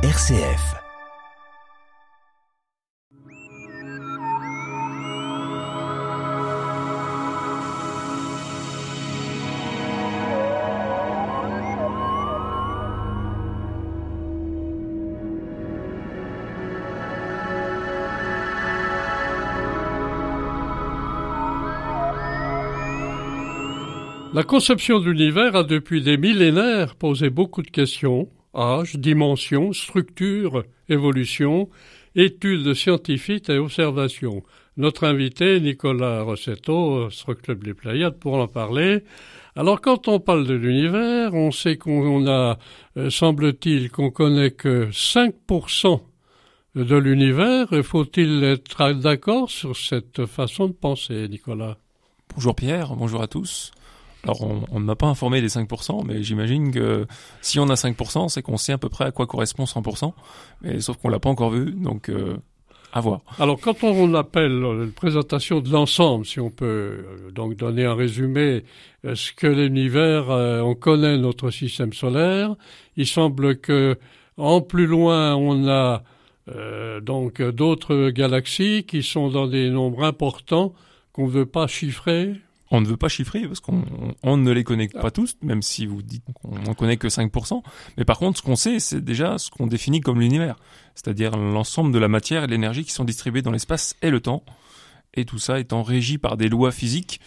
RCF. 0.00 0.76
La 24.32 24.44
conception 24.44 25.00
de 25.00 25.10
l'univers 25.10 25.56
a 25.56 25.64
depuis 25.64 26.02
des 26.02 26.16
millénaires 26.16 26.94
posé 26.94 27.30
beaucoup 27.30 27.62
de 27.62 27.70
questions 27.70 28.28
âge, 28.54 28.96
dimension, 28.96 29.72
structure, 29.72 30.64
évolution, 30.88 31.68
études 32.14 32.74
scientifiques 32.74 33.48
et 33.50 33.58
observations. 33.58 34.42
Notre 34.76 35.04
invité, 35.04 35.60
Nicolas 35.60 36.22
Rossetto, 36.22 37.08
Club 37.42 37.64
des 37.64 37.74
Pléiades, 37.74 38.18
pour 38.18 38.34
en 38.34 38.46
parler. 38.46 39.02
Alors, 39.56 39.80
quand 39.80 40.06
on 40.06 40.20
parle 40.20 40.46
de 40.46 40.54
l'univers, 40.54 41.34
on 41.34 41.50
sait 41.50 41.76
qu'on 41.76 42.28
a, 42.28 42.58
euh, 42.96 43.10
semble-t-il, 43.10 43.90
qu'on 43.90 44.10
connaît 44.10 44.52
que 44.52 44.88
5% 44.92 46.00
de 46.76 46.96
l'univers. 46.96 47.68
Faut-il 47.82 48.44
être 48.44 48.92
d'accord 48.92 49.50
sur 49.50 49.76
cette 49.76 50.26
façon 50.26 50.68
de 50.68 50.72
penser, 50.72 51.26
Nicolas? 51.28 51.76
Bonjour 52.34 52.54
Pierre, 52.54 52.94
bonjour 52.94 53.22
à 53.22 53.26
tous. 53.26 53.72
Alors, 54.24 54.42
on, 54.42 54.80
ne 54.80 54.84
m'a 54.84 54.96
pas 54.96 55.06
informé 55.06 55.40
des 55.40 55.48
5%, 55.48 56.04
mais 56.06 56.22
j'imagine 56.22 56.72
que 56.72 57.06
si 57.40 57.58
on 57.60 57.68
a 57.68 57.74
5%, 57.74 58.28
c'est 58.28 58.42
qu'on 58.42 58.56
sait 58.56 58.72
à 58.72 58.78
peu 58.78 58.88
près 58.88 59.04
à 59.04 59.10
quoi 59.12 59.26
correspond 59.26 59.64
100%, 59.64 60.12
mais 60.62 60.80
sauf 60.80 60.96
qu'on 60.96 61.08
l'a 61.08 61.20
pas 61.20 61.30
encore 61.30 61.50
vu, 61.50 61.72
donc 61.72 62.08
euh, 62.08 62.36
à 62.92 63.00
voir. 63.00 63.20
Alors, 63.38 63.60
quand 63.60 63.84
on 63.84 64.14
appelle 64.14 64.52
une 64.52 64.92
présentation 64.92 65.60
de 65.60 65.70
l'ensemble, 65.70 66.26
si 66.26 66.40
on 66.40 66.50
peut 66.50 66.66
euh, 66.66 67.30
donc 67.30 67.54
donner 67.54 67.84
un 67.84 67.94
résumé, 67.94 68.64
ce 69.04 69.32
que 69.32 69.46
l'univers, 69.46 70.30
euh, 70.30 70.60
on 70.60 70.74
connaît 70.74 71.16
notre 71.16 71.50
système 71.50 71.92
solaire, 71.92 72.56
il 72.96 73.06
semble 73.06 73.58
que 73.58 73.98
en 74.36 74.60
plus 74.60 74.86
loin, 74.86 75.34
on 75.34 75.68
a 75.68 76.02
donc 77.02 77.42
d'autres 77.42 78.08
galaxies 78.08 78.84
qui 78.84 79.02
sont 79.02 79.28
dans 79.28 79.46
des 79.46 79.68
nombres 79.68 80.02
importants 80.02 80.72
qu'on 81.12 81.26
ne 81.26 81.30
veut 81.30 81.44
pas 81.44 81.66
chiffrer, 81.66 82.36
on 82.70 82.80
ne 82.80 82.86
veut 82.86 82.96
pas 82.96 83.08
chiffrer 83.08 83.46
parce 83.46 83.60
qu'on 83.60 83.84
on 84.22 84.36
ne 84.36 84.52
les 84.52 84.64
connaît 84.64 84.88
pas 84.88 85.10
tous, 85.10 85.36
même 85.42 85.62
si 85.62 85.86
vous 85.86 86.02
dites 86.02 86.24
qu'on 86.34 86.58
n'en 86.58 86.74
connaît 86.74 86.96
que 86.96 87.08
5%. 87.08 87.62
Mais 87.96 88.04
par 88.04 88.18
contre, 88.18 88.38
ce 88.38 88.42
qu'on 88.42 88.56
sait, 88.56 88.78
c'est 88.78 89.02
déjà 89.02 89.38
ce 89.38 89.50
qu'on 89.50 89.66
définit 89.66 90.00
comme 90.00 90.20
l'univers, 90.20 90.56
c'est-à-dire 90.94 91.36
l'ensemble 91.36 91.92
de 91.92 91.98
la 91.98 92.08
matière 92.08 92.44
et 92.44 92.46
de 92.46 92.52
l'énergie 92.52 92.84
qui 92.84 92.92
sont 92.92 93.04
distribuées 93.04 93.42
dans 93.42 93.50
l'espace 93.50 93.96
et 94.02 94.10
le 94.10 94.20
temps, 94.20 94.44
et 95.14 95.24
tout 95.24 95.38
ça 95.38 95.58
étant 95.58 95.82
régi 95.82 96.18
par 96.18 96.36
des 96.36 96.48
lois 96.48 96.72
physiques 96.72 97.20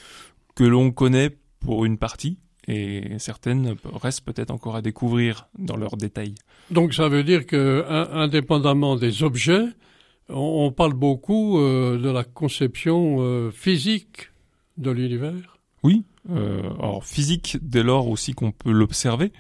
que 0.56 0.64
l'on 0.64 0.92
connaît 0.92 1.32
pour 1.60 1.86
une 1.86 1.98
partie, 1.98 2.38
et 2.68 3.18
certaines 3.18 3.76
restent 4.02 4.24
peut-être 4.24 4.52
encore 4.52 4.76
à 4.76 4.82
découvrir 4.82 5.48
dans 5.58 5.78
leurs 5.78 5.98
détails. 5.98 6.36
Donc 6.70 6.94
ça 6.94 7.10
veut 7.10 7.24
dire 7.24 7.46
que, 7.46 7.86
indépendamment 8.14 8.96
des 8.96 9.24
objets, 9.24 9.66
on, 10.30 10.72
parle 10.72 10.94
beaucoup 10.94 11.60
euh, 11.60 11.98
de 11.98 12.10
la 12.10 12.24
conception 12.24 13.18
euh, 13.20 13.52
physique 13.52 14.31
de 14.82 14.92
l'univers? 14.92 15.60
Oui, 15.84 16.04
euh, 16.30 16.62
alors 16.80 17.04
physique 17.04 17.58
dès 17.62 17.84
lors 17.84 18.08
aussi 18.08 18.34
qu'on 18.34 18.52
peut 18.52 18.72
l'observer. 18.72 19.32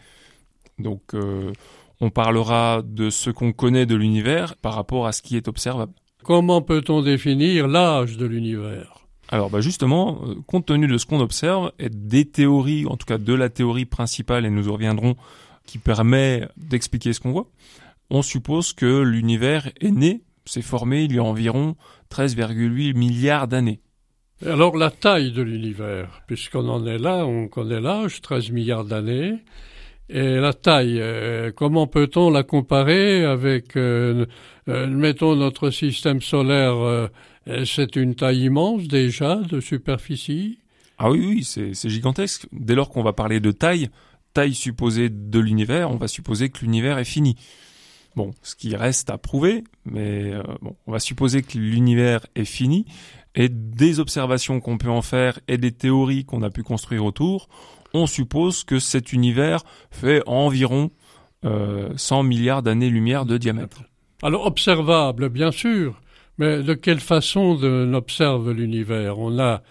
Donc 0.80 1.14
euh, 1.14 1.52
on 2.00 2.09
parlera 2.09 2.81
de 2.84 3.09
ce 3.09 3.30
qu'on 3.30 3.53
connaît 3.53 3.86
de 3.86 3.95
l'univers 3.95 4.56
par 4.56 4.73
rapport 4.73 5.06
à 5.08 5.12
ce 5.12 5.22
qui 5.22 5.38
est 5.38 5.47
observable. 5.47 5.94
Comment 6.23 6.62
peut-on 6.62 7.02
définir 7.02 7.67
l'âge 7.67 8.17
de 8.17 8.25
l'univers? 8.25 9.06
Alors 9.30 9.50
bah 9.50 9.62
justement, 9.62 10.22
euh, 10.25 10.35
compte 10.46 10.66
tenu 10.66 10.88
de 10.88 10.97
ce 10.97 11.06
qu'on 11.06 11.19
observe 11.19 11.72
et 11.80 11.90
des 11.90 12.25
théories, 12.25 12.85
en 12.85 12.97
tout 12.97 13.06
cas 13.06 13.18
de 13.18 13.34
la 13.34 13.50
théorie 13.50 13.85
principale, 13.85 14.46
et 14.46 14.50
nous 14.50 14.68
y 14.68 14.69
reviendrons, 14.69 15.16
qui 15.66 15.78
permet 15.78 16.47
d'expliquer 16.57 17.13
ce 17.13 17.19
qu'on 17.19 17.31
voit, 17.31 17.47
on 18.09 18.22
suppose 18.22 18.74
que 18.74 19.01
l'univers 19.01 19.72
est 19.80 19.91
né, 19.91 20.22
s'est 20.46 20.62
formé 20.62 21.03
il 21.03 21.13
y 21.16 21.19
a 21.19 21.24
environ 21.24 21.75
13,8 22.12 22.96
milliards 22.96 23.47
d'années. 23.47 23.80
Alors 24.44 24.75
la 24.75 24.90
taille 24.90 25.31
de 25.31 25.44
l'univers, 25.44 26.24
puisqu'on 26.25 26.68
en 26.68 26.88
est 26.88 26.97
là, 26.97 27.25
on 27.28 27.47
connaît 27.47 27.79
l'âge, 27.79 28.22
13 28.22 28.50
milliards 28.50 28.85
d'années, 28.85 29.35
et 30.09 30.38
la 30.38 30.52
taille, 30.53 31.00
euh, 31.00 31.52
comment 31.56 31.85
peut-on 31.85 32.31
la 32.31 32.41
comparer 32.41 33.24
avec, 33.24 33.78
euh, 33.78 34.25
euh, 34.68 34.88
mettons, 34.88 35.35
notre 35.35 35.69
système 35.69 36.22
solaire, 36.22 37.09
c'est 37.66 37.96
une 37.96 38.16
taille 38.16 38.46
immense 38.46 38.88
déjà 38.88 39.35
de 39.35 39.59
superficie? 39.59 40.57
Ah 40.97 41.12
oui, 41.12 41.19
oui, 41.19 41.44
c'est 41.44 41.90
gigantesque. 41.90 42.47
Dès 42.51 42.74
lors 42.74 42.90
qu'on 42.90 43.03
va 43.03 43.13
parler 43.13 43.40
de 43.40 43.51
taille, 43.51 43.90
taille 44.34 44.56
supposée 44.56 45.09
de 45.09 45.40
l'univers, 45.40 45.91
on 45.91 45.97
va 45.97 46.07
supposer 46.07 46.50
que 46.50 46.59
l'univers 46.62 46.97
est 46.97 47.06
fini. 47.06 47.35
Bon, 48.16 48.34
ce 48.41 48.56
qui 48.56 48.75
reste 48.75 49.09
à 49.09 49.18
prouver, 49.18 49.63
mais 49.85 50.34
bon, 50.62 50.75
on 50.85 50.91
va 50.91 51.00
supposer 51.00 51.44
que 51.44 51.57
l'univers 51.57 52.25
est 52.35 52.46
fini, 52.46 52.85
et 53.36 53.50
des 53.50 54.00
observations 54.00 54.59
qu'on 54.59 54.78
peut 54.78 54.90
en 54.90 55.02
faire 55.02 55.40
et 55.47 55.58
des 55.58 55.72
théories 55.72 56.25
qu'on 56.25 56.42
a 56.42 56.50
pu 56.50 56.64
construire 56.64 57.06
autour, 57.06 57.47
on 57.94 58.06
suppose 58.06 58.64
que 58.64 58.80
cet 58.80 59.14
univers 59.14 59.64
fait 59.90 60.22
environ 60.25 60.90
euh, 61.46 61.90
100 61.96 62.24
milliards 62.24 62.64
d'années-lumière 62.64 63.25
de 63.25 63.38
diamètre. 63.38 63.84
Alors 64.24 64.46
observable, 64.46 65.30
bien 65.30 65.52
sûr, 65.52 66.00
mais 66.38 66.62
de 66.62 66.74
quelle 66.74 67.00
façon 67.00 67.58
on 67.62 67.94
observe 67.94 68.52
l'univers? 68.52 69.18
On 69.18 69.40
a 69.40 69.63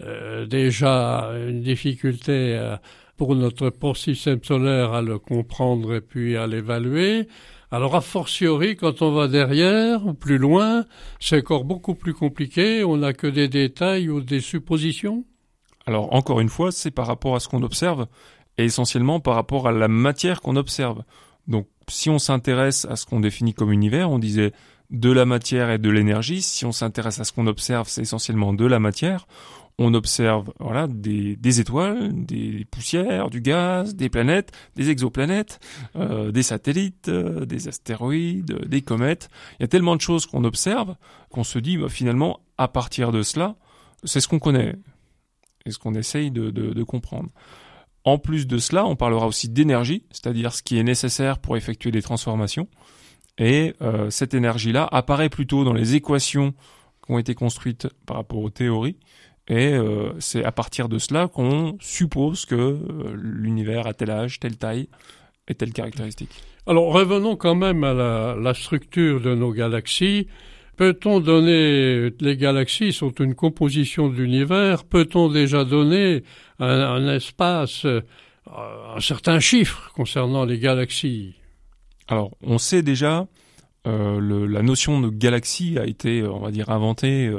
euh, 0.00 0.46
déjà 0.46 1.30
une 1.48 1.60
difficulté 1.60 2.56
euh, 2.56 2.76
pour 3.16 3.34
notre 3.34 3.72
système 3.96 4.42
solaire 4.42 4.92
à 4.92 5.02
le 5.02 5.18
comprendre 5.18 5.94
et 5.94 6.00
puis 6.00 6.36
à 6.36 6.46
l'évaluer. 6.46 7.28
Alors 7.70 7.94
a 7.94 8.00
fortiori, 8.00 8.76
quand 8.76 9.02
on 9.02 9.12
va 9.12 9.28
derrière 9.28 10.06
ou 10.06 10.14
plus 10.14 10.38
loin, 10.38 10.86
c'est 11.20 11.38
encore 11.38 11.64
beaucoup 11.64 11.94
plus 11.94 12.14
compliqué, 12.14 12.82
on 12.82 12.96
n'a 12.96 13.12
que 13.12 13.26
des 13.26 13.48
détails 13.48 14.08
ou 14.08 14.22
des 14.22 14.40
suppositions. 14.40 15.24
Alors 15.86 16.14
encore 16.14 16.40
une 16.40 16.48
fois, 16.48 16.72
c'est 16.72 16.90
par 16.90 17.06
rapport 17.06 17.36
à 17.36 17.40
ce 17.40 17.48
qu'on 17.48 17.62
observe, 17.62 18.06
et 18.56 18.64
essentiellement 18.64 19.20
par 19.20 19.34
rapport 19.34 19.68
à 19.68 19.72
la 19.72 19.88
matière 19.88 20.40
qu'on 20.40 20.56
observe. 20.56 21.02
Donc 21.46 21.66
si 21.88 22.08
on 22.08 22.18
s'intéresse 22.18 22.86
à 22.86 22.96
ce 22.96 23.04
qu'on 23.04 23.20
définit 23.20 23.52
comme 23.52 23.72
univers, 23.72 24.10
on 24.10 24.18
disait 24.18 24.52
de 24.90 25.10
la 25.10 25.26
matière 25.26 25.70
et 25.70 25.78
de 25.78 25.90
l'énergie, 25.90 26.40
si 26.40 26.64
on 26.64 26.72
s'intéresse 26.72 27.20
à 27.20 27.24
ce 27.24 27.32
qu'on 27.32 27.46
observe, 27.46 27.88
c'est 27.88 28.00
essentiellement 28.00 28.54
de 28.54 28.64
la 28.64 28.78
matière, 28.78 29.26
on 29.78 29.94
observe 29.94 30.52
voilà 30.58 30.88
des, 30.88 31.60
étoiles, 31.60 32.10
des 32.12 32.66
poussières, 32.70 33.30
du 33.30 33.40
gaz, 33.40 33.94
des 33.94 34.08
planètes, 34.08 34.52
des 34.74 34.90
exoplanètes, 34.90 35.60
euh, 35.96 36.32
des 36.32 36.42
satellites, 36.42 37.08
euh, 37.08 37.46
des 37.46 37.68
astéroïdes, 37.68 38.66
des 38.66 38.82
comètes. 38.82 39.28
Il 39.58 39.62
y 39.62 39.64
a 39.64 39.68
tellement 39.68 39.96
de 39.96 40.00
choses 40.00 40.26
qu'on 40.26 40.44
observe 40.44 40.96
qu'on 41.30 41.44
se 41.44 41.58
dit 41.58 41.76
bah, 41.76 41.88
finalement 41.88 42.40
à 42.56 42.68
partir 42.68 43.12
de 43.12 43.22
cela, 43.22 43.56
c'est 44.04 44.20
ce 44.20 44.28
qu'on 44.28 44.40
connaît 44.40 44.74
et 45.64 45.70
ce 45.70 45.78
qu'on 45.78 45.94
essaye 45.94 46.30
de 46.30 46.82
comprendre. 46.82 47.30
En 48.04 48.16
plus 48.16 48.46
de 48.46 48.58
cela, 48.58 48.86
on 48.86 48.96
parlera 48.96 49.26
aussi 49.26 49.50
d'énergie, 49.50 50.04
c'est-à-dire 50.10 50.54
ce 50.54 50.62
qui 50.62 50.78
est 50.78 50.82
nécessaire 50.82 51.38
pour 51.38 51.56
effectuer 51.56 51.90
des 51.90 52.00
transformations. 52.00 52.66
Et 53.36 53.74
euh, 53.82 54.10
cette 54.10 54.34
énergie-là 54.34 54.88
apparaît 54.90 55.28
plutôt 55.28 55.64
dans 55.64 55.72
les 55.72 55.94
équations 55.94 56.52
qui 57.04 57.12
ont 57.12 57.18
été 57.18 57.34
construites 57.34 57.88
par 58.06 58.16
rapport 58.16 58.40
aux 58.40 58.50
théories 58.50 58.96
et 59.48 59.72
euh, 59.72 60.12
c'est 60.20 60.44
à 60.44 60.52
partir 60.52 60.88
de 60.88 60.98
cela 60.98 61.26
qu'on 61.26 61.76
suppose 61.80 62.44
que 62.44 62.54
euh, 62.54 62.78
l'univers 63.14 63.86
a 63.86 63.94
tel 63.94 64.10
âge, 64.10 64.38
telle 64.40 64.56
taille 64.56 64.88
et 65.48 65.54
telle 65.54 65.72
caractéristique. 65.72 66.42
Alors 66.66 66.92
revenons 66.92 67.36
quand 67.36 67.54
même 67.54 67.82
à 67.82 67.94
la, 67.94 68.36
la 68.38 68.54
structure 68.54 69.20
de 69.20 69.34
nos 69.34 69.52
galaxies. 69.52 70.28
Peut-on 70.76 71.18
donner, 71.20 72.10
les 72.20 72.36
galaxies 72.36 72.92
sont 72.92 73.12
une 73.12 73.34
composition 73.34 74.08
de 74.08 74.14
l'univers, 74.14 74.84
peut-on 74.84 75.28
déjà 75.28 75.64
donner 75.64 76.22
un, 76.60 76.68
un 76.68 77.14
espace, 77.14 77.84
euh, 77.84 78.00
un 78.46 79.00
certain 79.00 79.40
chiffre 79.40 79.90
concernant 79.94 80.44
les 80.44 80.58
galaxies? 80.58 81.34
Alors 82.06 82.30
on 82.42 82.58
sait 82.58 82.82
déjà, 82.82 83.26
le, 83.84 84.46
la 84.46 84.62
notion 84.62 85.00
de 85.00 85.08
galaxie 85.08 85.78
a 85.78 85.86
été, 85.86 86.22
on 86.22 86.40
va 86.40 86.50
dire, 86.50 86.68
inventée 86.68 87.30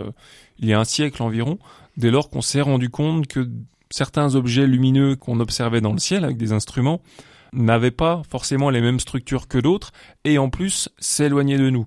il 0.58 0.68
y 0.68 0.74
a 0.74 0.80
un 0.80 0.84
siècle 0.84 1.22
environ 1.22 1.60
dès 2.00 2.10
lors 2.10 2.30
qu'on 2.30 2.42
s'est 2.42 2.62
rendu 2.62 2.90
compte 2.90 3.28
que 3.28 3.48
certains 3.92 4.36
objets 4.36 4.66
lumineux 4.66 5.16
qu'on 5.16 5.40
observait 5.40 5.82
dans 5.82 5.92
le 5.92 6.00
ciel 6.00 6.24
avec 6.24 6.38
des 6.38 6.54
instruments 6.54 7.02
n'avaient 7.52 7.92
pas 7.92 8.22
forcément 8.30 8.70
les 8.70 8.82
mêmes 8.82 9.00
structures 9.00 9.48
que 9.48 9.58
d'autres 9.58 9.92
et 10.24 10.38
en 10.38 10.50
plus 10.50 10.90
s'éloignaient 10.98 11.58
de 11.58 11.70
nous. 11.70 11.86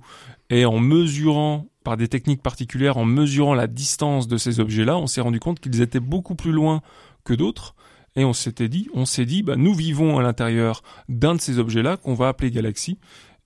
Et 0.51 0.67
en 0.67 0.79
mesurant 0.79 1.67
par 1.83 1.97
des 1.97 2.09
techniques 2.09 2.43
particulières, 2.43 2.99
en 2.99 3.05
mesurant 3.05 3.55
la 3.55 3.67
distance 3.67 4.29
de 4.29 4.37
ces 4.37 4.61
objets-là, 4.61 4.99
on 4.99 5.07
s'est 5.07 5.21
rendu 5.21 5.41
compte 5.41 5.61
qu'ils 5.61 5.81
étaient 5.81 6.01
beaucoup 6.01 6.35
plus 6.35 6.53
loin 6.53 6.83
que 7.25 7.33
d'autres. 7.33 7.75
Et 8.15 8.25
on 8.25 8.35
s'était 8.35 8.69
dit, 8.69 8.89
on 8.93 9.07
s'est 9.07 9.25
dit, 9.25 9.43
bah, 9.43 9.57
nous 9.57 9.75
vivons 9.75 10.19
à 10.19 10.23
l'intérieur 10.23 10.83
d'un 11.09 11.35
de 11.35 11.41
ces 11.41 11.59
objets-là 11.59 11.97
qu'on 11.97 12.15
va 12.15 12.29
appeler 12.29 12.51
galaxie. 12.51 12.99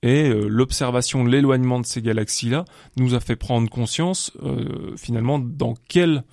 Et 0.03 0.29
euh, 0.29 0.49
l'observation 0.49 1.23
de 1.23 1.31
l'éloignement 1.31 1.79
de 1.79 1.87
ces 1.87 2.03
galaxies-là 2.03 2.65
nous 2.97 3.15
a 3.15 3.21
fait 3.21 3.37
prendre 3.37 3.71
conscience 3.71 4.33
euh, 4.43 4.97
finalement 4.97 5.39
dans 5.39 5.75
quel 5.89 6.25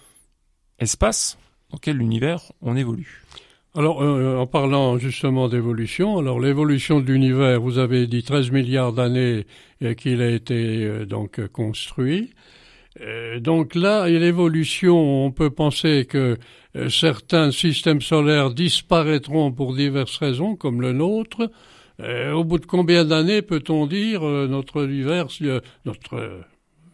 espace, 0.80 1.38
dans 1.72 1.78
quel 1.78 2.02
univers 2.02 2.52
on 2.62 2.76
évolue. 2.76 3.22
Alors, 3.76 4.04
euh, 4.04 4.38
en 4.38 4.46
parlant 4.46 4.98
justement 5.00 5.50
d'évolution, 5.50 6.20
alors 6.20 6.40
l'évolution 6.40 7.00
de 7.00 7.12
l'univers, 7.12 7.60
vous 7.60 7.80
avez 7.80 8.06
dit 8.06 8.24
13 8.24 8.52
milliards 8.52 8.94
d'années 8.94 9.46
qu'il 9.98 10.22
a 10.22 10.30
été 10.30 11.06
donc 11.06 11.46
construit. 11.48 12.32
donc 13.40 13.74
là, 13.74 14.08
l'évolution, 14.08 15.26
on 15.26 15.32
peut 15.32 15.50
penser 15.50 16.06
que 16.06 16.38
certains 16.90 17.52
systèmes 17.52 18.02
solaires 18.02 18.52
disparaîtront 18.52 19.52
pour 19.52 19.74
diverses 19.74 20.18
raisons, 20.18 20.56
comme 20.56 20.80
le 20.80 20.94
nôtre, 20.94 21.50
euh, 22.00 22.32
au 22.32 22.44
bout 22.44 22.58
de 22.58 22.66
combien 22.66 23.06
d'années 23.06 23.42
peut-on 23.42 23.86
dire 23.86 24.26
euh, 24.26 24.48
notre 24.48 24.86
univers, 24.86 25.28
euh, 25.42 25.62
notre 25.86 26.42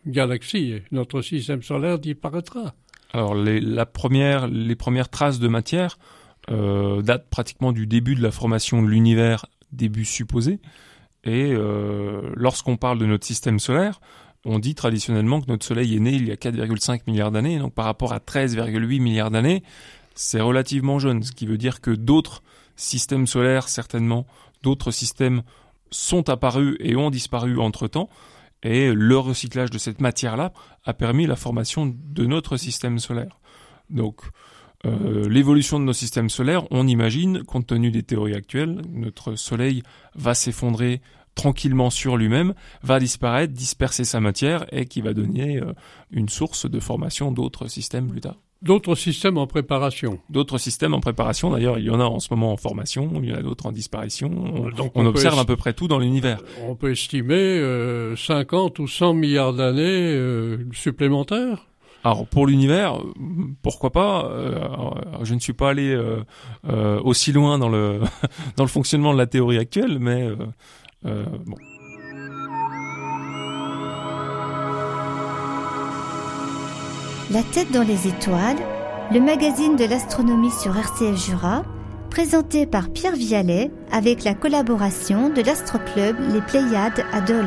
galaxie, 0.05 0.81
notre 0.91 1.21
système 1.21 1.63
solaire 1.63 1.99
disparaîtra? 1.99 2.73
Alors 3.13 3.35
les, 3.35 3.59
la 3.59 3.85
première, 3.85 4.47
les 4.47 4.75
premières 4.75 5.09
traces 5.09 5.39
de 5.39 5.47
matière 5.47 5.97
datent 6.47 7.29
pratiquement 7.29 7.71
du 7.71 7.85
début 7.85 8.15
de 8.15 8.23
la 8.23 8.31
formation 8.31 8.81
de 8.81 8.87
l'univers, 8.87 9.45
début 9.71 10.05
supposé. 10.05 10.59
Et 11.23 11.53
lorsqu'on 12.33 12.75
parle 12.75 12.97
de 12.97 13.05
notre 13.05 13.27
système 13.27 13.59
solaire, 13.59 14.01
on 14.45 14.57
dit 14.57 14.73
traditionnellement 14.73 15.41
que 15.41 15.47
notre 15.47 15.65
Soleil 15.65 15.95
est 15.95 15.99
né 15.99 16.13
il 16.13 16.27
y 16.27 16.31
a 16.31 16.35
4,5 16.35 17.01
milliards 17.05 17.29
d'années, 17.31 17.59
donc 17.59 17.73
par 17.73 17.85
rapport 17.85 18.13
à 18.13 18.19
13,8 18.19 18.99
milliards 18.99 19.29
d'années, 19.29 19.63
c'est 20.15 20.41
relativement 20.41 20.97
jeune, 20.97 21.21
ce 21.23 21.31
qui 21.33 21.45
veut 21.45 21.57
dire 21.57 21.81
que 21.81 21.91
d'autres 21.91 22.41
systèmes 22.75 23.27
solaires 23.27 23.67
certainement 23.67 24.25
d'autres 24.63 24.91
systèmes 24.91 25.43
sont 25.91 26.29
apparus 26.29 26.77
et 26.79 26.95
ont 26.95 27.09
disparu 27.09 27.59
entre-temps, 27.59 28.09
et 28.63 28.93
le 28.93 29.17
recyclage 29.17 29.69
de 29.69 29.77
cette 29.77 30.01
matière-là 30.01 30.53
a 30.85 30.93
permis 30.93 31.27
la 31.27 31.35
formation 31.35 31.85
de 31.85 32.25
notre 32.25 32.57
système 32.57 32.99
solaire. 32.99 33.39
Donc, 33.89 34.21
euh, 34.85 35.27
l'évolution 35.27 35.79
de 35.79 35.85
nos 35.85 35.93
systèmes 35.93 36.29
solaires, 36.29 36.65
on 36.71 36.87
imagine, 36.87 37.43
compte 37.43 37.67
tenu 37.67 37.91
des 37.91 38.03
théories 38.03 38.35
actuelles, 38.35 38.81
notre 38.89 39.35
Soleil 39.35 39.83
va 40.15 40.33
s'effondrer 40.33 41.01
tranquillement 41.35 41.89
sur 41.89 42.17
lui-même, 42.17 42.53
va 42.83 42.99
disparaître, 42.99 43.53
disperser 43.53 44.03
sa 44.03 44.19
matière 44.19 44.65
et 44.73 44.85
qui 44.85 45.01
va 45.01 45.13
donner 45.13 45.57
euh, 45.57 45.73
une 46.11 46.29
source 46.29 46.69
de 46.69 46.79
formation 46.79 47.31
d'autres 47.31 47.67
systèmes 47.67 48.09
plus 48.09 48.21
tard. 48.21 48.37
D'autres 48.61 48.95
systèmes 48.95 49.37
en 49.37 49.47
préparation. 49.47 50.19
D'autres 50.29 50.57
systèmes 50.57 50.93
en 50.93 50.99
préparation. 50.99 51.51
D'ailleurs, 51.51 51.79
il 51.79 51.85
y 51.85 51.89
en 51.89 51.99
a 51.99 52.03
en 52.03 52.19
ce 52.19 52.27
moment 52.31 52.51
en 52.51 52.57
formation, 52.57 53.09
il 53.23 53.29
y 53.29 53.33
en 53.33 53.37
a 53.37 53.41
d'autres 53.41 53.67
en 53.67 53.71
disparition. 53.71 54.29
On, 54.31 54.91
on, 54.95 55.05
observe 55.05 55.39
à 55.39 55.45
peu 55.45 55.55
près 55.55 55.73
tout 55.73 55.87
dans 55.87 55.99
l'univers. 55.99 56.41
On 56.67 56.75
peut 56.75 56.91
estimer 56.91 57.35
euh, 57.35 58.15
50 58.17 58.79
ou 58.79 58.87
100 58.87 59.13
milliards 59.13 59.53
d'années 59.53 60.13
euh, 60.13 60.67
supplémentaires. 60.73 61.69
Alors 62.03 62.25
pour 62.27 62.47
l'univers, 62.47 62.97
pourquoi 63.61 63.91
pas 63.91 64.25
euh, 64.25 64.59
Je 65.23 65.33
ne 65.33 65.39
suis 65.39 65.53
pas 65.53 65.69
allé 65.69 65.91
euh, 65.91 66.23
euh, 66.69 66.99
aussi 67.03 67.33
loin 67.33 67.59
dans 67.59 67.69
le 67.69 67.99
dans 68.55 68.63
le 68.63 68.69
fonctionnement 68.69 69.13
de 69.13 69.17
la 69.17 69.27
théorie 69.27 69.57
actuelle, 69.57 69.99
mais 69.99 70.29
bon. 71.03 71.57
La 77.31 77.43
tête 77.43 77.71
dans 77.71 77.83
les 77.83 78.07
étoiles, 78.07 78.57
le 79.11 79.19
magazine 79.19 79.75
de 79.75 79.85
l'astronomie 79.85 80.49
sur 80.49 80.75
RCF 80.75 81.15
Jura, 81.15 81.63
présenté 82.09 82.65
par 82.65 82.89
Pierre 82.89 83.15
Vialet 83.15 83.69
avec 83.91 84.23
la 84.23 84.33
collaboration 84.33 85.29
de 85.29 85.43
l'astroclub 85.43 86.17
Les 86.33 86.41
Pléiades 86.41 87.05
à 87.13 87.21
Dole. 87.21 87.45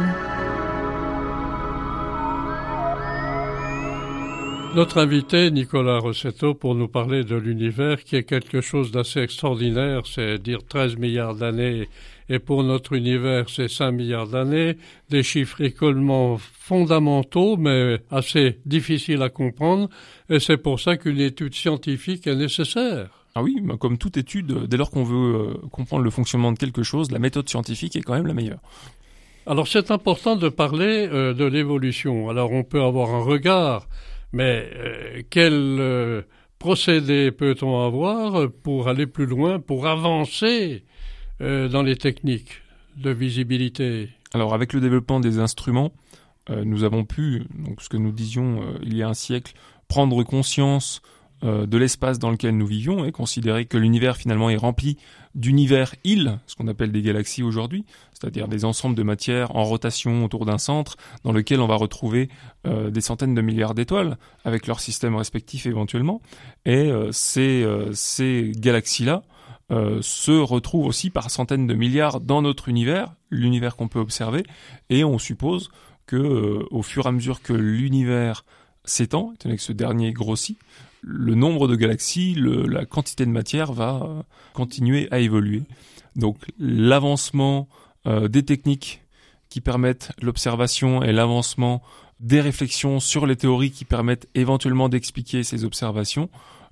Notre 4.74 4.98
invité, 4.98 5.50
Nicolas 5.50 5.98
Rossetto, 5.98 6.54
pour 6.54 6.74
nous 6.74 6.88
parler 6.88 7.24
de 7.24 7.36
l'univers 7.36 8.02
qui 8.02 8.16
est 8.16 8.22
quelque 8.22 8.62
chose 8.62 8.90
d'assez 8.90 9.20
extraordinaire, 9.20 10.06
c'est 10.06 10.38
dire 10.38 10.60
13 10.66 10.96
milliards 10.96 11.34
d'années 11.34 11.90
et 12.30 12.38
pour 12.38 12.64
notre 12.64 12.94
univers, 12.94 13.50
c'est 13.50 13.68
5 13.68 13.90
milliards 13.90 14.28
d'années, 14.28 14.78
des 15.10 15.22
chiffres 15.22 15.60
écolement 15.60 16.38
fondamentaux, 16.38 17.58
mais 17.58 17.98
assez 18.10 18.60
difficiles 18.64 19.20
à 19.20 19.28
comprendre, 19.28 19.90
et 20.30 20.40
c'est 20.40 20.56
pour 20.56 20.80
ça 20.80 20.96
qu'une 20.96 21.20
étude 21.20 21.54
scientifique 21.54 22.26
est 22.26 22.34
nécessaire. 22.36 23.10
Ah 23.34 23.42
oui, 23.42 23.62
comme 23.78 23.98
toute 23.98 24.16
étude, 24.16 24.66
dès 24.68 24.78
lors 24.78 24.90
qu'on 24.90 25.04
veut 25.04 25.34
euh, 25.34 25.54
comprendre 25.70 26.02
le 26.02 26.10
fonctionnement 26.10 26.52
de 26.52 26.58
quelque 26.58 26.82
chose, 26.82 27.10
la 27.10 27.18
méthode 27.18 27.46
scientifique 27.46 27.94
est 27.96 28.02
quand 28.02 28.14
même 28.14 28.26
la 28.26 28.34
meilleure. 28.34 28.60
Alors 29.46 29.66
c'est 29.66 29.90
important 29.90 30.36
de 30.36 30.48
parler 30.48 31.08
euh, 31.12 31.34
de 31.34 31.44
l'évolution. 31.44 32.30
Alors 32.30 32.52
on 32.52 32.62
peut 32.62 32.80
avoir 32.80 33.10
un 33.10 33.22
regard, 33.22 33.88
mais 34.32 34.70
euh, 34.74 35.22
quel 35.30 35.52
euh, 35.52 36.22
procédé 36.58 37.30
peut-on 37.30 37.84
avoir 37.84 38.50
pour 38.62 38.88
aller 38.88 39.06
plus 39.06 39.26
loin, 39.26 39.60
pour 39.60 39.86
avancer 39.86 40.84
euh, 41.40 41.68
dans 41.68 41.82
les 41.82 41.96
techniques 41.96 42.62
de 42.96 43.10
visibilité? 43.10 44.10
Alors 44.32 44.54
avec 44.54 44.72
le 44.72 44.80
développement 44.80 45.20
des 45.20 45.38
instruments, 45.38 45.92
nous 46.64 46.82
avons 46.82 47.04
pu, 47.04 47.44
donc 47.54 47.80
ce 47.82 47.88
que 47.88 47.96
nous 47.96 48.10
disions 48.10 48.64
il 48.82 48.96
y 48.96 49.02
a 49.04 49.08
un 49.08 49.14
siècle, 49.14 49.52
prendre 49.86 50.24
conscience 50.24 51.00
de 51.42 51.76
l'espace 51.76 52.18
dans 52.18 52.30
lequel 52.30 52.56
nous 52.56 52.66
vivions 52.66 53.04
et 53.04 53.12
considérer 53.12 53.64
que 53.64 53.76
l'univers 53.76 54.16
finalement 54.16 54.48
est 54.50 54.56
rempli 54.56 54.96
d'univers 55.34 55.94
îles, 56.04 56.38
ce 56.46 56.54
qu'on 56.54 56.68
appelle 56.68 56.92
des 56.92 57.02
galaxies 57.02 57.42
aujourd'hui, 57.42 57.84
c'est-à-dire 58.12 58.46
des 58.48 58.64
ensembles 58.64 58.94
de 58.94 59.02
matière 59.02 59.56
en 59.56 59.64
rotation 59.64 60.24
autour 60.24 60.44
d'un 60.44 60.58
centre 60.58 60.96
dans 61.24 61.32
lequel 61.32 61.60
on 61.60 61.66
va 61.66 61.74
retrouver 61.74 62.28
des 62.64 63.00
centaines 63.00 63.34
de 63.34 63.40
milliards 63.40 63.74
d'étoiles 63.74 64.18
avec 64.44 64.66
leurs 64.66 64.80
systèmes 64.80 65.16
respectifs 65.16 65.66
éventuellement. 65.66 66.20
Et 66.64 66.92
ces, 67.10 67.66
ces 67.92 68.52
galaxies-là 68.54 69.22
euh, 69.72 70.00
se 70.02 70.32
retrouvent 70.32 70.86
aussi 70.86 71.08
par 71.08 71.30
centaines 71.30 71.66
de 71.66 71.72
milliards 71.72 72.20
dans 72.20 72.42
notre 72.42 72.68
univers, 72.68 73.14
l'univers 73.30 73.74
qu'on 73.74 73.88
peut 73.88 74.00
observer, 74.00 74.44
et 74.90 75.02
on 75.02 75.18
suppose 75.18 75.70
que 76.04 76.16
euh, 76.16 76.66
au 76.70 76.82
fur 76.82 77.06
et 77.06 77.08
à 77.08 77.12
mesure 77.12 77.40
que 77.40 77.54
l'univers 77.54 78.44
s'étend, 78.84 79.32
étant 79.32 79.48
donné 79.48 79.56
que 79.56 79.62
ce 79.62 79.72
dernier 79.72 80.12
grossit, 80.12 80.58
le 81.02 81.34
nombre 81.34 81.68
de 81.68 81.76
galaxies, 81.76 82.34
la 82.36 82.86
quantité 82.86 83.26
de 83.26 83.30
matière 83.30 83.72
va 83.72 84.00
euh, 84.02 84.22
continuer 84.54 85.08
à 85.10 85.18
évoluer. 85.18 85.62
Donc 86.16 86.38
l'avancement 86.58 87.68
des 88.04 88.44
techniques 88.44 89.00
qui 89.48 89.60
permettent 89.60 90.10
l'observation 90.20 91.04
et 91.04 91.12
l'avancement 91.12 91.80
des 92.18 92.40
réflexions 92.40 92.98
sur 92.98 93.26
les 93.26 93.36
théories 93.36 93.70
qui 93.70 93.84
permettent 93.84 94.28
éventuellement 94.34 94.88
d'expliquer 94.88 95.44
ces 95.44 95.64
observations 95.64 96.28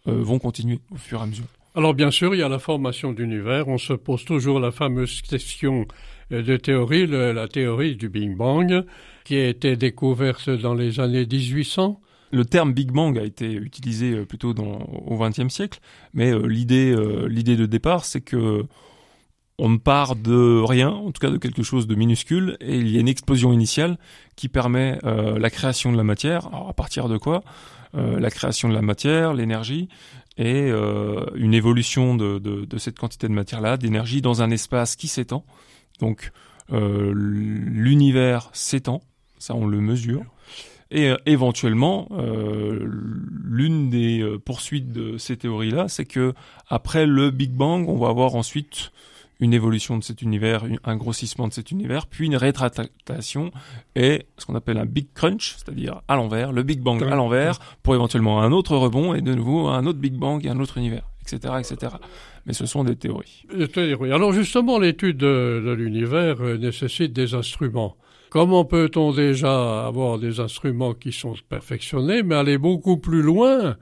vont 0.07 0.41
continuer 0.41 0.81
au 0.91 0.97
fur 0.97 1.21
et 1.21 1.23
à 1.23 1.27
mesure. 1.27 1.47
Alors 1.77 1.95
bien 1.95 2.11
sûr, 2.11 2.35
il 2.35 2.39
y 2.39 2.43
a 2.43 2.49
la 2.49 2.59
formation 2.59 3.13
d'univers. 3.13 3.69
On 3.69 3.79
se 3.79 3.93
pose 3.93 4.25
toujours 4.25 4.59
la 4.59 4.73
fameuse 4.73 5.23
question 5.23 5.87
euh, 6.33 6.43
de 6.43 6.57
théorie, 6.57 7.07
la 7.07 7.47
théorie 7.47 7.95
du 7.95 8.09
Big 8.09 8.37
Bang, 8.37 8.85
qui 9.25 9.37
a 9.37 9.49
été 9.49 9.77
découverte 9.77 10.51
dans 10.51 10.75
les 10.75 10.99
années 10.99 11.27
1800. 11.27 12.01
Le 12.33 12.45
terme 12.45 12.73
Big 12.73 12.93
Bang 12.93 13.19
a 13.19 13.25
été 13.25 13.53
utilisé 13.53 14.13
euh, 14.13 14.25
plutôt 14.25 14.55
au 14.55 15.19
XXe 15.19 15.53
siècle, 15.53 15.81
mais 16.15 16.31
euh, 16.31 16.47
l'idée, 16.47 16.93
euh, 16.93 17.27
l'idée 17.29 17.57
de 17.57 17.67
départ, 17.67 18.05
c'est 18.05 18.21
que 18.21 18.65
on 19.63 19.77
part 19.77 20.17
de 20.17 20.63
rien, 20.63 20.89
en 20.89 21.11
tout 21.13 21.21
cas 21.21 21.29
de 21.29 21.37
quelque 21.37 21.63
chose 21.63 21.87
de 21.87 21.95
minuscule, 21.95 22.57
et 22.61 22.79
il 22.79 22.89
y 22.89 22.97
a 22.97 23.01
une 23.01 23.09
explosion 23.09 23.53
initiale 23.53 23.99
qui 24.35 24.49
permet 24.49 24.99
la 25.03 25.51
création 25.51 25.93
de 25.93 25.99
la 25.99 26.03
matière. 26.03 26.47
Alors 26.47 26.71
à 26.71 26.73
partir 26.73 27.11
de 27.11 27.19
quoi? 27.19 27.43
La 27.93 28.31
création 28.31 28.71
de 28.71 28.75
la 28.75 28.81
matière, 28.81 29.35
l'énergie, 29.35 29.91
et 30.39 30.71
une 31.35 31.53
évolution 31.53 32.15
de, 32.15 32.67
cette 32.79 32.99
quantité 32.99 33.29
de 33.29 33.35
matière-là, 33.35 33.77
d'énergie, 33.77 34.23
dans 34.23 34.41
un 34.41 34.51
espace 34.51 34.97
qui 34.97 35.09
s'étend. 35.09 35.45
Donc 35.99 36.33
l'univers 36.71 38.49
s'étend, 38.55 39.03
ça 39.39 39.55
on 39.55 39.67
le 39.67 39.83
mesure. 39.83 40.25
Et 40.91 41.09
euh, 41.09 41.17
éventuellement, 41.27 42.09
euh, 42.13 42.85
l'une 43.45 43.91
des 43.91 44.21
euh, 44.21 44.39
poursuites 44.39 44.93
de 44.93 45.19
ces 45.19 45.37
théories-là, 45.37 45.89
c'est 45.89 46.05
que 46.05 46.35
après 46.69 47.07
le 47.07 47.31
Big 47.31 47.53
Bang, 47.53 47.89
on 47.89 47.97
va 47.97 48.09
avoir 48.09 48.35
ensuite 48.35 48.91
une 49.39 49.55
évolution 49.55 49.97
de 49.97 50.05
cet 50.05 50.21
univers, 50.21 50.65
un 50.85 50.97
grossissement 50.97 51.49
de 51.49 51.53
cet 51.53 51.71
univers, 51.71 52.07
puis 52.07 52.27
une 52.27 52.37
rétractation 52.37 53.51
et 53.97 54.27
ce 54.37 54.45
qu'on 54.45 54.55
appelle 54.55 54.77
un 54.77 54.85
Big 54.85 55.07
Crunch, 55.15 55.57
c'est-à-dire 55.57 56.03
à 56.09 56.17
l'envers, 56.17 56.53
le 56.53 56.63
Big 56.63 56.81
Bang 56.81 57.03
à 57.03 57.15
l'envers, 57.15 57.59
pour 57.83 57.95
éventuellement 57.95 58.43
un 58.43 58.53
autre 58.53 58.77
rebond 58.77 59.15
et 59.15 59.23
de 59.23 59.35
nouveau 59.35 59.69
un 59.69 59.87
autre 59.87 59.99
Big 59.99 60.13
Bang 60.13 60.45
et 60.45 60.51
un 60.51 60.61
autre 60.61 60.77
univers, 60.77 61.10
etc.. 61.37 61.95
Mais 62.47 62.53
ce 62.53 62.67
sont 62.67 62.85
des 62.85 62.97
théories. 62.97 63.45
Des 63.55 63.69
théories. 63.69 64.13
Alors 64.13 64.33
justement, 64.33 64.79
l'étude 64.79 65.19
de, 65.19 65.75
l'univers 65.77 66.41
euh, 66.41 66.57
nécessite 66.57 67.13
des 67.13 67.35
instruments. 67.35 67.97
Comment 68.31 68.65
peut-on 68.65 69.13
déjà 69.13 69.87
avoir 69.87 70.19
des 70.19 70.41
instruments 70.41 70.95
qui 70.95 71.13
sont 71.13 71.35
perfectionnés, 71.49 72.23
mais 72.23 72.37
aller 72.37 72.59
beaucoup 72.59 72.97
plus 72.97 73.23
loin 73.23 73.77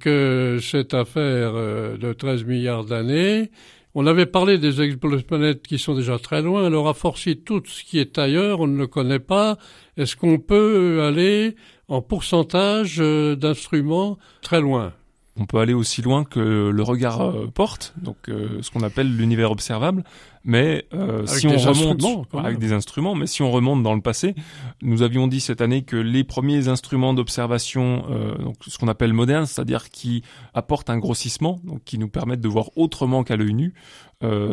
que 0.00 0.58
cette 0.60 0.92
affaire 0.92 1.52
euh, 1.54 1.96
de 1.96 2.12
13 2.12 2.44
milliards 2.44 2.84
d'années? 2.84 3.50
On 3.96 4.06
avait 4.06 4.26
parlé 4.26 4.58
des 4.58 4.82
exoplanètes 4.82 5.62
qui 5.62 5.78
sont 5.78 5.94
déjà 5.94 6.18
très 6.18 6.42
loin, 6.42 6.66
alors 6.66 6.88
à 6.88 6.94
forcer 6.94 7.36
tout 7.36 7.62
ce 7.64 7.84
qui 7.84 8.00
est 8.00 8.18
ailleurs, 8.18 8.60
on 8.60 8.66
ne 8.66 8.76
le 8.76 8.88
connaît 8.88 9.20
pas. 9.20 9.56
Est-ce 9.96 10.16
qu'on 10.16 10.38
peut 10.38 11.02
aller 11.02 11.54
en 11.86 12.02
pourcentage 12.02 12.96
euh, 12.98 13.36
d'instruments 13.36 14.18
très 14.42 14.60
loin? 14.60 14.92
On 15.36 15.46
peut 15.46 15.58
aller 15.58 15.74
aussi 15.74 16.00
loin 16.00 16.24
que 16.24 16.70
le 16.72 16.82
regard 16.82 17.20
euh, 17.22 17.50
porte, 17.52 17.94
donc 18.00 18.16
euh, 18.28 18.62
ce 18.62 18.70
qu'on 18.70 18.82
appelle 18.82 19.14
l'univers 19.16 19.50
observable. 19.50 20.04
Mais 20.44 20.86
euh, 20.92 21.26
si 21.26 21.48
on 21.48 21.56
remonte 21.56 22.28
avec 22.34 22.58
des 22.58 22.72
instruments, 22.72 23.14
mais 23.14 23.26
si 23.26 23.42
on 23.42 23.50
remonte 23.50 23.82
dans 23.82 23.94
le 23.94 24.02
passé, 24.02 24.34
nous 24.82 25.02
avions 25.02 25.26
dit 25.26 25.40
cette 25.40 25.60
année 25.60 25.82
que 25.82 25.96
les 25.96 26.22
premiers 26.22 26.68
instruments 26.68 27.14
d'observation, 27.14 28.04
donc 28.38 28.56
ce 28.66 28.76
qu'on 28.76 28.88
appelle 28.88 29.14
modernes, 29.14 29.46
c'est-à-dire 29.46 29.88
qui 29.88 30.22
apportent 30.52 30.90
un 30.90 30.98
grossissement, 30.98 31.60
donc 31.64 31.82
qui 31.84 31.96
nous 31.96 32.08
permettent 32.08 32.42
de 32.42 32.48
voir 32.48 32.68
autrement 32.76 33.24
qu'à 33.24 33.36
l'œil 33.36 33.54
nu, 33.54 33.72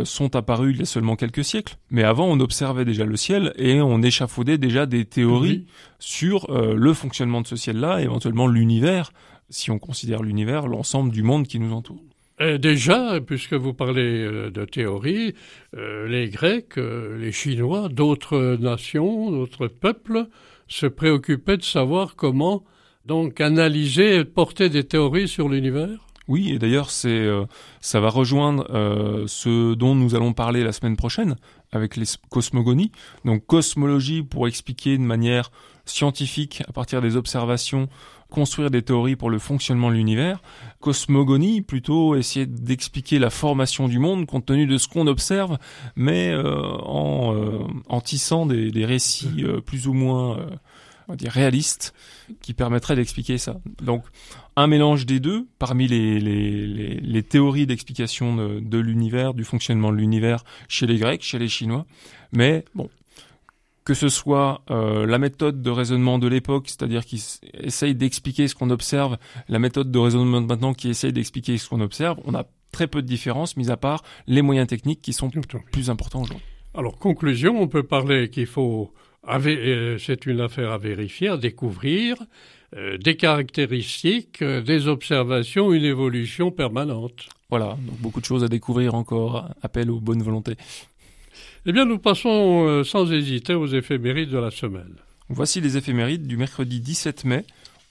sont 0.06 0.34
apparus 0.38 0.76
il 0.76 0.80
y 0.80 0.84
a 0.84 0.86
seulement 0.86 1.18
quelques 1.18 1.44
siècles. 1.44 1.76
Mais 1.90 2.06
avant, 2.06 2.26
on 2.26 2.40
observait 2.40 2.86
déjà 2.86 3.04
le 3.04 3.18
ciel 3.18 3.52
et 3.58 3.82
on 3.82 4.02
échafaudait 4.02 4.58
déjà 4.58 4.86
des 4.86 5.04
théories 5.04 5.66
sur 6.00 6.50
le 6.50 6.94
fonctionnement 6.94 7.42
de 7.42 7.48
ce 7.48 7.58
ciel-là, 7.58 8.00
éventuellement 8.00 8.48
l'univers 8.48 9.12
si 9.52 9.70
on 9.70 9.78
considère 9.78 10.24
l'univers, 10.24 10.68
l'ensemble 10.68 11.12
du 11.12 11.22
monde 11.22 11.48
qui 11.48 11.60
nous 11.60 11.74
entoure. 11.74 12.02
Et 12.42 12.58
déjà, 12.58 13.20
puisque 13.22 13.54
vous 13.54 13.74
parlez 13.74 14.24
euh, 14.24 14.50
de 14.50 14.66
théorie, 14.66 15.36
euh, 15.78 16.08
les 16.08 16.28
Grecs, 16.30 16.78
euh, 16.78 17.16
les 17.20 17.32
Chinois, 17.32 17.88
d'autres 17.88 18.58
nations, 18.60 19.30
d'autres 19.30 19.68
peuples 19.68 20.26
se 20.68 20.88
préoccupaient 20.88 21.58
de 21.58 21.64
savoir 21.64 22.16
comment 22.16 22.64
donc 23.06 23.42
analyser 23.42 24.16
et 24.16 24.26
porter 24.26 24.70
des 24.70 24.84
théories 24.84 25.28
sur 25.28 25.50
l'univers. 25.50 26.08
Oui, 26.28 26.54
et 26.54 26.60
d'ailleurs, 26.60 26.90
c'est 26.92 27.28
ça 27.82 28.00
va 28.00 28.10
rejoindre 28.10 28.66
ce 29.28 29.74
dont 29.74 29.96
nous 29.96 30.16
allons 30.16 30.34
parler 30.34 30.64
la 30.64 30.72
semaine 30.72 30.96
prochaine 30.96 31.36
avec 31.72 31.96
les 31.96 32.06
cosmogonies. 32.30 32.92
Donc 33.26 33.46
cosmologie 33.46 34.24
pour 34.24 34.48
expliquer 34.48 34.98
de 34.98 35.04
manière 35.04 35.52
scientifique 35.86 36.64
à 36.68 36.72
partir 36.72 37.02
des 37.02 37.16
observations 37.16 37.90
construire 38.32 38.72
des 38.72 38.82
théories 38.82 39.16
pour 39.16 39.30
le 39.30 39.38
fonctionnement 39.38 39.90
de 39.90 39.96
l'univers. 39.96 40.42
Cosmogonie, 40.80 41.62
plutôt 41.62 42.16
essayer 42.16 42.48
d'expliquer 42.48 43.20
la 43.20 43.30
formation 43.30 43.88
du 43.88 44.00
monde 44.00 44.26
compte 44.26 44.48
tenu 44.48 44.66
de 44.66 44.78
ce 44.78 44.88
qu'on 44.88 45.06
observe, 45.06 45.60
mais 45.96 46.32
euh, 46.32 46.62
en, 46.84 47.36
euh, 47.36 47.60
en, 47.88 48.02
tissant 48.02 48.48
des, 48.48 48.72
des 48.72 48.86
récits 48.86 49.44
euh, 49.44 49.62
plus 49.62 49.88
ou 49.88 49.94
moins 49.94 50.40
on 51.12 51.16
va 51.16 51.18
dire 51.18 51.32
réalistes 51.34 51.94
qui 52.42 52.54
permettraient 52.54 52.96
d'expliquer 52.96 53.38
ça. 53.38 53.60
Donc 53.82 54.06
un 54.56 54.68
mélange 54.68 55.06
des 55.06 55.20
deux 55.20 55.46
parmi 55.60 55.86
les, 55.86 56.22
les, 56.22 56.66
les, 56.68 57.00
les 57.02 57.24
théories 57.24 57.66
d'explication 57.66 58.38
de, 58.38 58.62
de 58.62 58.78
l'univers, 58.78 59.34
du 59.34 59.44
fonctionnement 59.44 59.92
de 59.92 59.98
l'univers 59.98 60.46
chez 60.70 60.88
les 60.88 60.98
Grecs, 60.98 61.22
chez 61.22 61.38
les 61.38 61.50
Chinois. 61.50 61.86
Mais 62.32 62.64
bon, 62.76 62.90
que 63.84 63.94
ce 63.94 64.08
soit 64.08 64.62
euh, 64.72 65.06
la 65.06 65.18
méthode 65.18 65.62
de 65.62 65.70
raisonnement 65.70 66.18
de 66.18 66.28
l'époque, 66.28 66.70
c'est-à-dire 66.70 67.06
qui 67.06 67.22
essaye 67.56 67.94
d'expliquer 67.94 68.48
ce 68.48 68.56
qu'on 68.56 68.70
observe, 68.70 69.18
la 69.50 69.60
méthode 69.60 69.92
de 69.92 70.00
raisonnement 70.00 70.40
de 70.40 70.46
maintenant 70.46 70.74
qui 70.74 70.88
essaye 70.88 71.12
d'expliquer 71.12 71.58
ce 71.58 71.68
qu'on 71.68 71.82
observe, 71.82 72.20
on 72.24 72.34
a 72.36 72.46
très 72.72 72.88
peu 72.88 73.02
de 73.02 73.08
différences, 73.08 73.58
mis 73.58 73.70
à 73.70 73.76
part 73.76 74.02
les 74.28 74.42
moyens 74.42 74.68
techniques 74.70 75.02
qui 75.02 75.12
sont 75.12 75.30
plus 75.74 75.90
importants 75.90 76.22
aujourd'hui. 76.22 76.46
Alors, 76.74 76.98
conclusion, 76.98 77.62
on 77.62 77.68
peut 77.68 77.84
parler 77.84 78.30
qu'il 78.30 78.46
faut, 78.46 78.94
c'est 79.26 80.26
une 80.26 80.42
affaire 80.42 80.72
à 80.72 80.78
vérifier, 80.78 81.30
à 81.30 81.38
découvrir, 81.38 82.18
euh, 82.76 82.98
des 82.98 83.16
caractéristiques, 83.16 84.44
des 84.44 84.88
observations, 84.88 85.74
une 85.74 85.84
évolution 85.84 86.52
permanente. 86.52 87.28
Voilà, 87.50 87.78
donc 87.86 87.98
beaucoup 88.00 88.22
de 88.22 88.26
choses 88.26 88.44
à 88.44 88.48
découvrir 88.48 88.96
encore, 88.96 89.50
appel 89.62 89.92
aux 89.92 90.00
bonnes 90.00 90.24
volontés. 90.24 90.56
Eh 91.66 91.74
bien, 91.74 91.86
nous 91.86 92.00
passons 92.00 92.66
euh, 92.66 92.84
sans 92.84 93.12
hésiter 93.12 93.54
aux 93.54 93.68
éphémérides 93.68 94.30
de 94.30 94.38
la 94.38 94.52
semaine. 94.52 94.96
Voici 95.30 95.62
les 95.62 95.78
éphémérides 95.78 96.26
du 96.26 96.38
mercredi 96.38 96.80
17 96.80 97.26
mai 97.26 97.46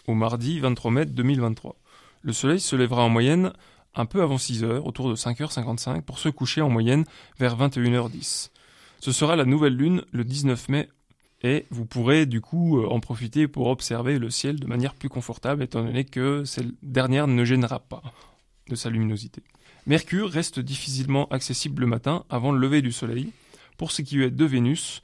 au 0.07 0.15
mardi 0.15 0.59
23 0.59 0.91
mai 0.91 1.07
2023. 1.07 1.77
Le 2.23 2.33
soleil 2.33 2.59
se 2.59 2.75
lèvera 2.75 3.05
en 3.05 3.09
moyenne 3.09 3.53
un 3.95 4.07
peu 4.07 4.23
avant 4.23 4.39
6 4.39 4.65
heures, 4.65 4.87
autour 4.87 5.09
de 5.09 5.15
5h55, 5.15 6.03
pour 6.03 6.19
se 6.19 6.29
coucher 6.29 6.63
en 6.63 6.69
moyenne 6.69 7.05
vers 7.39 7.57
21h10. 7.57 8.51
Ce 8.99 9.13
sera 9.13 9.37
la 9.37 9.45
nouvelle 9.45 9.77
lune 9.77 10.03
le 10.13 10.25
19 10.25 10.69
mai 10.69 10.89
et 11.43 11.67
vous 11.71 11.87
pourrez 11.87 12.27
du 12.27 12.41
coup 12.41 12.79
euh, 12.79 12.89
en 12.89 13.01
profiter 13.01 13.49
pour 13.49 13.69
observer 13.69 14.19
le 14.19 14.31
ciel 14.31 14.61
de 14.61 14.67
manière 14.67 14.95
plus 14.95 15.09
confortable 15.09 15.63
étant 15.63 15.83
donné 15.83 16.05
que 16.05 16.45
cette 16.45 16.69
dernière 16.83 17.27
ne 17.27 17.45
gênera 17.45 17.81
pas 17.81 18.03
de 18.69 18.75
sa 18.75 18.91
luminosité. 18.91 19.43
Mercure 19.87 20.31
reste 20.31 20.61
difficilement 20.61 21.27
accessible 21.29 21.83
le 21.83 21.87
matin 21.87 22.25
avant 22.29 22.53
le 22.53 22.59
lever 22.59 22.83
du 22.83 22.93
soleil 22.93 23.33
pour 23.77 23.93
ce 23.93 24.03
qui 24.03 24.23
est 24.23 24.31
de 24.31 24.45
Vénus, 24.45 25.03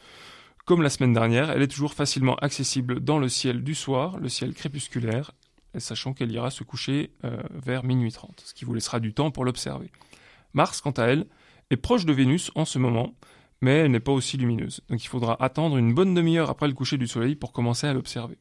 comme 0.66 0.82
la 0.82 0.90
semaine 0.90 1.12
dernière, 1.12 1.50
elle 1.50 1.62
est 1.62 1.68
toujours 1.68 1.94
facilement 1.94 2.34
accessible 2.36 2.98
dans 2.98 3.20
le 3.20 3.28
ciel 3.28 3.62
du 3.62 3.76
soir, 3.76 4.18
le 4.18 4.28
ciel 4.28 4.52
crépusculaire, 4.52 5.30
sachant 5.78 6.12
qu'elle 6.12 6.32
ira 6.32 6.50
se 6.50 6.64
coucher 6.64 7.12
euh, 7.24 7.40
vers 7.54 7.84
minuit 7.84 8.10
30, 8.10 8.42
ce 8.44 8.52
qui 8.52 8.64
vous 8.64 8.74
laissera 8.74 8.98
du 8.98 9.14
temps 9.14 9.30
pour 9.30 9.44
l'observer. 9.44 9.92
Mars, 10.54 10.80
quant 10.80 10.90
à 10.90 11.04
elle, 11.04 11.26
est 11.70 11.76
proche 11.76 12.04
de 12.04 12.12
Vénus 12.12 12.50
en 12.56 12.64
ce 12.64 12.80
moment, 12.80 13.14
mais 13.60 13.78
elle 13.78 13.90
n'est 13.90 14.00
pas 14.00 14.12
aussi 14.12 14.36
lumineuse, 14.36 14.80
donc 14.88 15.02
il 15.02 15.08
faudra 15.08 15.42
attendre 15.42 15.76
une 15.76 15.94
bonne 15.94 16.14
demi-heure 16.14 16.50
après 16.50 16.68
le 16.68 16.74
coucher 16.74 16.98
du 16.98 17.06
Soleil 17.06 17.36
pour 17.36 17.52
commencer 17.52 17.86
à 17.86 17.94
l'observer. 17.94 18.38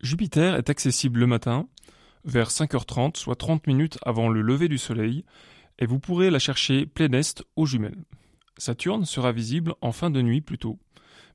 Jupiter 0.00 0.56
est 0.56 0.70
accessible 0.70 1.20
le 1.20 1.26
matin, 1.26 1.68
vers 2.24 2.50
5h30, 2.50 3.16
soit 3.16 3.36
30 3.36 3.66
minutes 3.66 3.98
avant 4.04 4.28
le 4.28 4.42
lever 4.42 4.68
du 4.68 4.78
Soleil, 4.78 5.24
et 5.78 5.86
vous 5.86 5.98
pourrez 5.98 6.30
la 6.30 6.38
chercher 6.38 6.86
plein 6.86 7.12
est 7.12 7.44
aux 7.56 7.66
jumelles. 7.66 8.04
Saturne 8.58 9.04
sera 9.04 9.32
visible 9.32 9.74
en 9.80 9.92
fin 9.92 10.10
de 10.10 10.22
nuit 10.22 10.40
plutôt, 10.40 10.78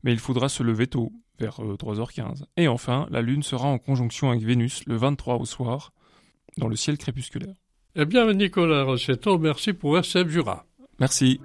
mais 0.03 0.13
il 0.13 0.19
faudra 0.19 0.49
se 0.49 0.63
lever 0.63 0.87
tôt, 0.87 1.11
vers 1.39 1.59
3h15. 1.59 2.41
Euh, 2.41 2.45
Et 2.57 2.67
enfin, 2.67 3.07
la 3.09 3.21
Lune 3.21 3.43
sera 3.43 3.67
en 3.67 3.77
conjonction 3.79 4.29
avec 4.31 4.43
Vénus 4.43 4.83
le 4.85 4.95
23 4.95 5.35
au 5.35 5.45
soir, 5.45 5.93
dans 6.57 6.67
le 6.67 6.75
ciel 6.75 6.97
crépusculaire. 6.97 7.55
Eh 7.95 8.05
bien, 8.05 8.31
Nicolas 8.33 8.83
Rossetto, 8.83 9.39
merci 9.39 9.73
pour 9.73 9.97
RCF 9.97 10.27
Jura. 10.27 10.65
Merci. 10.99 11.39